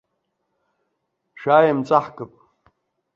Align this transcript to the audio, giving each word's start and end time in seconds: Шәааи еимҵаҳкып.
Шәааи 1.39 1.65
еимҵаҳкып. 1.67 2.33